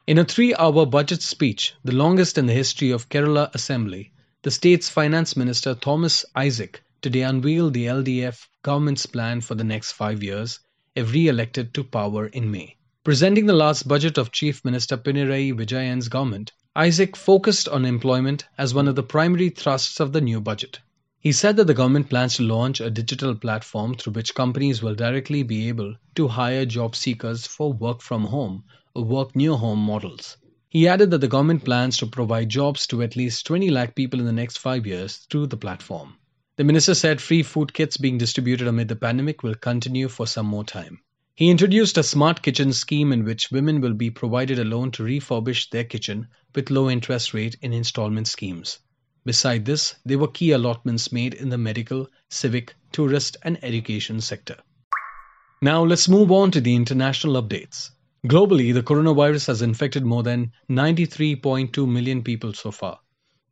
In 0.05 0.19
a 0.19 0.25
three 0.25 0.53
hour 0.57 0.85
budget 0.85 1.23
speech, 1.23 1.75
the 1.85 1.95
longest 1.95 2.37
in 2.37 2.47
the 2.47 2.53
history 2.53 2.91
of 2.91 3.09
Kerala 3.09 3.55
Assembly, 3.55 4.11
the 4.43 4.51
state's 4.51 4.89
finance 4.89 5.37
minister 5.37 5.77
Thomas 5.77 6.25
Isaac 6.35 6.83
today 7.01 7.23
unveiled 7.23 7.73
the 7.73 7.87
LDF 7.87 8.49
government's 8.65 9.07
plan 9.07 9.41
for 9.41 9.55
the 9.55 9.63
next 9.63 9.93
five 9.93 10.21
years, 10.21 10.59
if 10.97 11.13
re 11.13 11.29
elected 11.29 11.73
to 11.75 11.85
power 11.85 12.27
in 12.27 12.51
May. 12.51 12.79
Presenting 13.05 13.47
the 13.47 13.53
last 13.53 13.87
budget 13.87 14.19
of 14.19 14.33
Chief 14.33 14.65
Minister 14.65 14.97
Pinarayi 14.97 15.53
Vijayan's 15.57 16.09
government, 16.09 16.51
Isaac 16.75 17.15
focused 17.15 17.69
on 17.69 17.85
employment 17.85 18.45
as 18.59 18.75
one 18.75 18.89
of 18.89 18.97
the 18.97 19.05
primary 19.05 19.51
thrusts 19.51 20.01
of 20.01 20.13
the 20.13 20.21
new 20.21 20.41
budget. 20.41 20.81
He 21.23 21.31
said 21.31 21.57
that 21.59 21.69
the 21.69 21.75
government 21.75 22.11
plans 22.11 22.35
to 22.35 22.43
launch 22.43 22.81
a 22.81 22.91
digital 22.91 23.37
platform 23.37 23.95
through 23.95 24.15
which 24.15 24.35
companies 24.35 24.83
will 24.83 24.97
directly 24.97 25.45
be 25.45 25.69
able 25.69 25.95
to 26.17 26.27
hire 26.27 26.67
job 26.67 26.97
seekers 26.97 27.47
for 27.47 27.73
work 27.73 28.03
from 28.03 28.25
home 28.25 28.65
or 28.93 29.05
work 29.05 29.37
near 29.37 29.53
home 29.53 29.79
models. 29.79 30.37
He 30.69 30.89
added 30.89 31.13
that 31.13 31.21
the 31.21 31.29
government 31.29 31.65
plans 31.65 31.99
to 31.99 32.09
provide 32.09 32.49
jobs 32.49 32.89
to 32.89 33.05
at 33.05 33.15
least 33.15 33.47
20 33.47 33.71
lakh 33.71 33.95
people 33.95 34.19
in 34.19 34.27
the 34.27 34.33
next 34.33 34.59
five 34.59 34.85
years 34.85 35.19
through 35.31 35.47
the 35.47 35.57
platform. 35.57 36.15
The 36.57 36.65
minister 36.65 36.93
said 36.93 37.21
free 37.21 37.45
food 37.45 37.73
kits 37.73 37.97
being 37.97 38.19
distributed 38.19 38.67
amid 38.67 38.89
the 38.89 38.97
pandemic 38.97 39.45
will 39.45 39.55
continue 39.55 40.09
for 40.09 40.27
some 40.27 40.47
more 40.47 40.65
time. 40.65 41.03
He 41.37 41.51
introduced 41.51 41.99
a 41.99 42.03
smart 42.03 42.43
kitchen 42.43 42.73
scheme 42.73 43.13
in 43.13 43.25
which 43.25 43.53
women 43.53 43.81
will 43.81 43.95
be 43.95 44.11
provided 44.11 44.59
a 44.59 44.65
loan 44.65 44.91
to 44.91 45.05
refurbish 45.05 45.71
their 45.71 45.85
kitchen 45.85 46.27
with 46.53 46.73
low 46.73 46.91
interest 46.91 47.33
rate 47.33 47.57
in 47.63 47.73
installment 47.73 48.27
schemes. 48.27 48.81
Beside 49.25 49.65
this, 49.65 49.95
there 50.05 50.19
were 50.19 50.29
key 50.29 50.51
allotments 50.51 51.13
made 51.13 51.35
in 51.35 51.49
the 51.49 51.59
medical, 51.59 52.09
civic, 52.29 52.75
tourist, 52.91 53.37
and 53.43 53.63
education 53.63 54.21
sector. 54.21 54.57
Now 55.61 55.85
let's 55.85 56.09
move 56.09 56.33
on 56.33 56.51
to 56.51 56.61
the 56.61 56.75
international 56.75 57.41
updates. 57.41 57.91
Globally, 58.27 58.75
the 58.75 58.83
coronavirus 58.83 59.47
has 59.47 59.63
infected 59.63 60.05
more 60.05 60.25
than 60.25 60.53
93.2 60.69 61.89
million 61.89 62.23
people 62.23 62.53
so 62.53 62.73
far. 62.73 62.99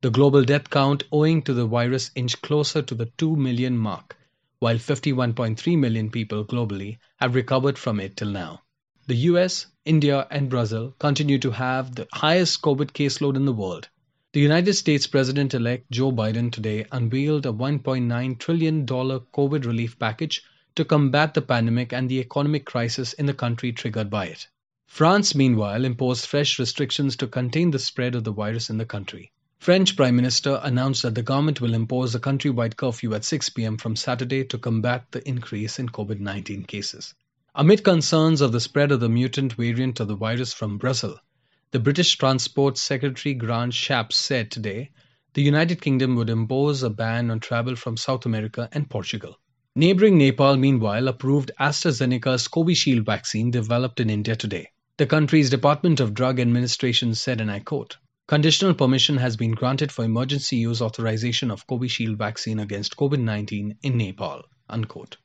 The 0.01 0.11
global 0.11 0.45
death 0.45 0.71
count 0.71 1.05
owing 1.13 1.43
to 1.43 1.55
the 1.55 1.67
virus 1.67 2.11
inched 2.17 2.43
closer 2.43 2.83
to 2.83 2.95
the 2.95 3.07
2 3.19 3.37
million 3.37 3.77
mark, 3.77 4.17
while 4.59 4.77
51.3 4.77 5.79
million 5.79 6.11
people 6.11 6.45
globally 6.45 6.99
have 7.17 7.35
recovered 7.35 7.79
from 7.79 8.01
it 8.01 8.17
till 8.17 8.31
now. 8.31 8.63
The 9.07 9.17
US, 9.31 9.67
India, 9.85 10.27
and 10.31 10.49
Brazil 10.49 10.95
continue 10.99 11.39
to 11.39 11.51
have 11.51 11.95
the 11.95 12.09
highest 12.13 12.61
COVID 12.63 12.93
caseload 12.93 13.37
in 13.37 13.45
the 13.45 13.53
world, 13.53 13.89
the 14.33 14.41
United 14.41 14.75
States 14.75 15.09
President 15.09 15.55
elect 15.55 15.91
Joe 15.91 16.13
Biden 16.13 16.53
today 16.53 16.87
unveiled 16.93 17.47
a 17.47 17.53
$1.9 17.53 18.39
trillion 18.39 18.87
COVID 18.87 19.65
relief 19.67 19.99
package 19.99 20.45
to 20.77 20.85
combat 20.85 21.35
the 21.35 21.43
pandemic 21.43 21.93
and 21.93 22.09
the 22.09 22.21
economic 22.21 22.65
crisis 22.65 23.13
in 23.15 23.27
the 23.27 23.35
country 23.35 23.73
triggered 23.73 24.09
by 24.09 24.27
it. 24.27 24.47
France, 24.87 25.35
meanwhile, 25.35 25.85
imposed 25.85 26.27
fresh 26.27 26.61
restrictions 26.61 27.17
to 27.17 27.27
contain 27.27 27.73
the 27.73 27.79
spread 27.81 28.15
of 28.15 28.23
the 28.23 28.33
virus 28.33 28.71
in 28.71 28.79
the 28.79 28.85
country. 28.85 29.33
French 29.59 29.97
Prime 29.97 30.15
Minister 30.15 30.61
announced 30.63 31.03
that 31.03 31.17
the 31.17 31.23
government 31.23 31.61
will 31.61 31.75
impose 31.75 32.15
a 32.15 32.21
countrywide 32.21 32.77
curfew 32.77 33.13
at 33.15 33.25
6 33.25 33.49
pm 33.49 33.79
from 33.79 33.97
Saturday 33.97 34.45
to 34.45 34.59
combat 34.59 35.07
the 35.11 35.27
increase 35.29 35.81
in 35.81 35.89
COVID 35.89 36.21
19 36.21 36.67
cases. 36.67 37.15
Amid 37.53 37.83
concerns 37.83 38.43
of 38.43 38.53
the 38.53 38.61
spread 38.61 38.93
of 38.93 39.01
the 39.01 39.09
mutant 39.09 39.55
variant 39.55 39.99
of 39.99 40.07
the 40.07 40.15
virus 40.15 40.53
from 40.53 40.79
Brazil, 40.79 41.19
the 41.73 41.79
British 41.79 42.17
Transport 42.17 42.77
Secretary 42.77 43.33
Grant 43.33 43.73
Shapps 43.73 44.15
said 44.15 44.51
today 44.51 44.91
the 45.35 45.43
United 45.43 45.81
Kingdom 45.81 46.17
would 46.17 46.29
impose 46.29 46.83
a 46.83 46.91
ban 46.91 47.31
on 47.31 47.39
travel 47.39 47.77
from 47.77 47.97
South 47.97 48.27
America 48.27 48.69
and 48.73 48.91
Portugal. 48.91 49.39
Neighboring 49.77 50.19
Nepal, 50.19 50.57
meanwhile, 50.57 51.07
approved 51.07 51.53
AstraZeneca's 51.61 52.49
Covishield 52.49 53.07
vaccine 53.07 53.53
developed 53.53 54.01
in 54.01 54.11
India 54.11 54.35
today. 54.35 54.69
The 54.97 55.07
country's 55.07 55.49
Department 55.49 56.01
of 56.01 56.13
Drug 56.13 56.41
Administration 56.41 57.15
said, 57.15 57.41
and 57.41 57.53
I 57.53 57.61
quote, 57.61 57.99
Conditional 58.27 58.75
permission 58.75 59.17
has 59.19 59.37
been 59.37 59.53
granted 59.53 59.93
for 59.93 60.05
emergency 60.05 60.57
use 60.57 60.83
authorization 60.83 61.53
of 61.53 61.69
Covishield 61.69 62.17
vaccine 62.17 62.59
against 62.59 62.97
COVID 62.97 63.21
19 63.21 63.77
in 63.83 63.97
Nepal. 63.97 64.43
Unquote. 64.69 65.19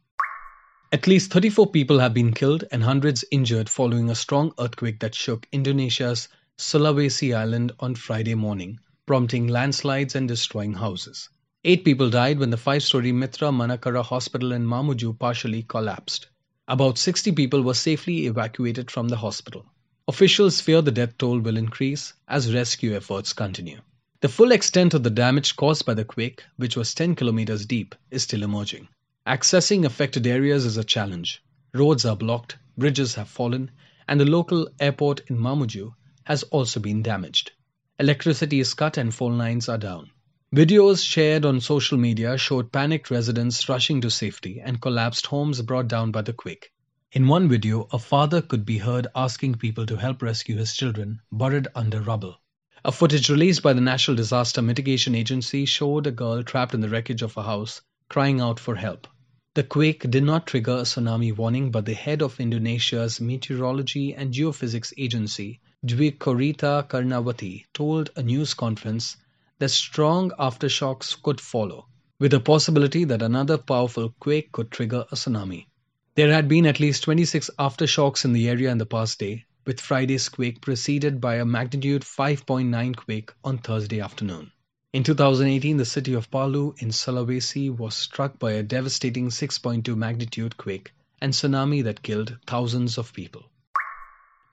At 0.92 1.08
least 1.08 1.32
34 1.32 1.72
people 1.72 1.98
have 2.00 2.14
been 2.14 2.32
killed 2.32 2.64
and 2.72 2.84
hundreds 2.84 3.26
injured 3.32 3.70
following 3.70 4.10
a 4.10 4.16
strong 4.16 4.54
earthquake 4.60 5.00
that 5.00 5.16
shook 5.16 5.48
Indonesia's 5.52 6.28
Sulawesi 6.60 7.36
island 7.36 7.72
on 7.80 7.96
Friday 7.96 8.36
morning, 8.36 8.80
prompting 9.08 9.48
landslides 9.48 10.16
and 10.16 10.28
destroying 10.28 10.74
houses. 10.74 11.30
Eight 11.64 11.84
people 11.84 12.12
died 12.12 12.38
when 12.38 12.52
the 12.52 12.58
five 12.58 12.84
story 12.84 13.12
Mitra 13.12 13.50
Manakara 13.50 14.04
hospital 14.04 14.52
in 14.52 14.64
Mamuju 14.64 15.18
partially 15.18 15.64
collapsed. 15.64 16.28
About 16.68 17.00
60 17.00 17.32
people 17.32 17.64
were 17.64 17.74
safely 17.74 18.28
evacuated 18.28 18.92
from 18.92 19.08
the 19.08 19.18
hospital. 19.18 19.66
Officials 20.08 20.62
fear 20.62 20.84
the 20.84 20.92
death 20.92 21.18
toll 21.18 21.40
will 21.40 21.58
increase 21.58 22.14
as 22.28 22.54
rescue 22.54 22.96
efforts 22.96 23.34
continue. 23.34 23.82
The 24.22 24.30
full 24.30 24.52
extent 24.52 24.94
of 24.94 25.02
the 25.02 25.10
damage 25.10 25.56
caused 25.56 25.88
by 25.88 25.96
the 25.96 26.06
quake, 26.06 26.44
which 26.58 26.78
was 26.78 26.94
10 26.94 27.16
kilometers 27.16 27.66
deep, 27.66 27.96
is 28.12 28.22
still 28.22 28.44
emerging. 28.44 28.88
Accessing 29.28 29.86
affected 29.86 30.28
areas 30.28 30.68
is 30.68 30.78
a 30.78 30.84
challenge. 30.84 31.42
Roads 31.74 32.06
are 32.06 32.16
blocked, 32.16 32.58
bridges 32.78 33.16
have 33.16 33.28
fallen, 33.28 33.72
and 34.08 34.20
the 34.20 34.26
local 34.26 34.70
airport 34.80 35.22
in 35.28 35.40
Mamuju 35.40 35.96
has 36.26 36.44
also 36.44 36.80
been 36.80 37.02
damaged. 37.02 37.52
Electricity 37.98 38.60
is 38.60 38.76
cut 38.76 38.98
and 38.98 39.12
phone 39.12 39.36
lines 39.36 39.68
are 39.68 39.80
down. 39.80 40.12
Videos 40.56 41.04
shared 41.04 41.44
on 41.44 41.60
social 41.60 41.98
media 41.98 42.38
showed 42.38 42.72
panicked 42.72 43.10
residents 43.10 43.68
rushing 43.68 44.00
to 44.00 44.12
safety 44.12 44.62
and 44.64 44.80
collapsed 44.80 45.26
homes 45.26 45.60
brought 45.64 45.88
down 45.88 46.12
by 46.12 46.22
the 46.22 46.32
quake. 46.32 46.72
In 47.12 47.28
one 47.28 47.50
video, 47.50 47.88
a 47.92 47.98
father 47.98 48.44
could 48.44 48.64
be 48.64 48.78
heard 48.78 49.08
asking 49.16 49.56
people 49.56 49.88
to 49.88 49.98
help 49.98 50.22
rescue 50.22 50.58
his 50.58 50.76
children 50.76 51.20
buried 51.32 51.68
under 51.74 52.00
rubble. 52.00 52.36
A 52.84 52.92
footage 52.92 53.32
released 53.32 53.64
by 53.64 53.74
the 53.74 53.82
National 53.82 54.16
Disaster 54.16 54.62
Mitigation 54.62 55.16
Agency 55.16 55.66
showed 55.66 56.06
a 56.06 56.12
girl 56.12 56.44
trapped 56.44 56.76
in 56.76 56.82
the 56.82 56.90
wreckage 56.90 57.24
of 57.24 57.36
a 57.38 57.42
house 57.42 57.82
crying 58.08 58.40
out 58.40 58.60
for 58.60 58.76
help. 58.76 59.08
The 59.56 59.64
quake 59.64 60.12
did 60.12 60.26
not 60.26 60.48
trigger 60.48 60.80
a 60.80 60.82
tsunami 60.82 61.34
warning, 61.34 61.72
but 61.72 61.86
the 61.86 61.94
head 61.94 62.22
of 62.22 62.42
Indonesia's 62.42 63.22
Meteorology 63.22 64.14
and 64.14 64.34
Geophysics 64.34 64.92
Agency, 64.98 65.62
Dwi 65.86 66.18
Korita 66.18 66.86
Karnawati, 66.90 67.64
told 67.74 68.10
a 68.18 68.22
news 68.22 68.54
conference 68.54 69.16
that 69.60 69.70
strong 69.70 70.32
aftershocks 70.32 71.16
could 71.24 71.40
follow, 71.40 71.88
with 72.20 72.32
the 72.32 72.42
possibility 72.42 73.06
that 73.06 73.22
another 73.22 73.58
powerful 73.58 74.14
quake 74.20 74.52
could 74.52 74.72
trigger 74.72 75.06
a 75.10 75.16
tsunami. 75.16 75.68
There 76.16 76.34
had 76.34 76.50
been 76.50 76.66
at 76.66 76.82
least 76.82 77.04
26 77.04 77.50
aftershocks 77.58 78.26
in 78.26 78.34
the 78.34 78.50
area 78.50 78.70
in 78.70 78.78
the 78.78 78.86
past 78.86 79.20
day, 79.20 79.46
with 79.66 79.80
Friday's 79.80 80.28
quake 80.28 80.60
preceded 80.60 81.22
by 81.22 81.36
a 81.36 81.46
magnitude 81.46 82.02
5.9 82.02 82.94
quake 82.98 83.32
on 83.42 83.60
Thursday 83.60 84.02
afternoon. 84.02 84.52
In 84.96 85.04
2018, 85.04 85.76
the 85.76 85.84
city 85.84 86.14
of 86.14 86.32
Palu 86.32 86.74
in 86.78 86.88
Sulawesi 86.88 87.70
was 87.70 87.98
struck 87.98 88.40
by 88.40 88.54
a 88.54 88.64
devastating 88.64 89.28
6.2 89.28 89.94
magnitude 89.94 90.56
quake 90.56 90.94
and 91.20 91.34
tsunami 91.34 91.84
that 91.84 92.02
killed 92.02 92.38
thousands 92.48 92.98
of 92.98 93.12
people. 93.12 93.44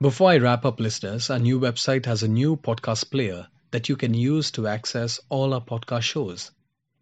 Before 0.00 0.30
I 0.30 0.38
wrap 0.38 0.64
up, 0.64 0.80
listeners, 0.80 1.30
our 1.30 1.38
new 1.38 1.61
website 1.61 2.06
has 2.06 2.25
a 2.25 2.28
new 2.28 2.56
podcast 2.56 3.12
player 3.12 3.46
that 3.70 3.88
you 3.88 3.94
can 3.94 4.14
use 4.14 4.50
to 4.50 4.66
access 4.66 5.20
all 5.28 5.54
our 5.54 5.61
podcast 5.61 6.02
shows. 6.02 6.50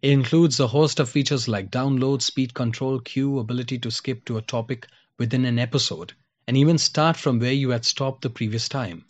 It 0.03 0.11
includes 0.11 0.59
a 0.59 0.67
host 0.67 0.99
of 0.99 1.09
features 1.09 1.47
like 1.47 1.71
download, 1.71 2.21
speed 2.21 2.53
control, 2.53 2.99
queue, 2.99 3.39
ability 3.39 3.79
to 3.79 3.89
skip 3.89 4.23
to 4.25 4.37
a 4.37 4.43
topic 4.43 4.87
within 5.17 5.45
an 5.45 5.57
episode, 5.57 6.13
and 6.45 6.55
even 6.55 6.77
start 6.77 7.17
from 7.17 7.39
where 7.39 7.51
you 7.51 7.71
had 7.71 7.85
stopped 7.85 8.21
the 8.21 8.29
previous 8.29 8.69
time. 8.69 9.03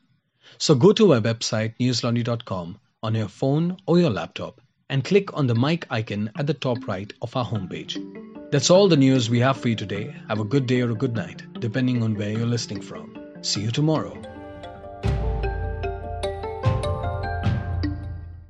So 0.58 0.74
go 0.74 0.94
to 0.94 1.16
our 1.16 1.20
website, 1.20 1.74
newslaundry.com, 1.82 2.80
on 3.04 3.16
your 3.16 3.28
phone 3.28 3.78
or 3.86 4.00
your 4.00 4.10
laptop 4.10 4.62
and 4.90 5.04
click 5.04 5.34
on 5.38 5.48
the 5.48 5.56
mic 5.56 5.86
icon 5.90 6.32
at 6.38 6.48
the 6.48 6.54
top 6.54 6.88
right 6.88 7.12
of 7.22 7.36
our 7.36 7.46
homepage. 7.46 7.96
That's 8.52 8.70
all 8.70 8.88
the 8.88 8.98
news 8.98 9.30
we 9.30 9.40
have 9.40 9.58
for 9.58 9.70
you 9.70 9.76
today. 9.76 10.16
Have 10.28 10.40
a 10.40 10.44
good 10.44 10.66
day 10.66 10.82
or 10.82 10.92
a 10.92 10.96
good 10.96 11.16
night, 11.16 11.44
depending 11.60 12.04
on 12.04 12.16
where 12.16 12.32
you're 12.32 12.46
listening 12.46 12.82
from. 12.82 13.18
See 13.42 13.62
you 13.62 13.72
tomorrow. 13.72 14.16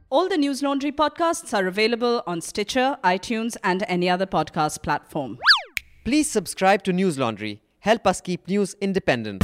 All 0.10 0.28
the 0.28 0.38
News 0.38 0.62
Laundry 0.62 0.92
podcasts 0.92 1.54
are 1.58 1.68
available 1.68 2.24
on 2.28 2.42
Stitcher, 2.42 2.98
iTunes, 3.04 3.56
and 3.64 3.84
any 3.88 4.10
other 4.10 4.26
podcast 4.26 4.84
platform. 4.84 5.38
Please 6.04 6.30
subscribe 6.30 6.84
to 6.84 6.92
News 6.92 7.18
Laundry 7.18 7.62
help 7.82 8.08
us 8.08 8.22
keep 8.22 8.48
news 8.48 8.76
independent. 8.80 9.44